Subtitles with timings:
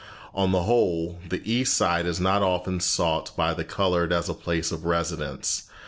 [0.33, 4.33] On the whole, the East Side is not often sought by the colored as a
[4.33, 5.69] place of residence.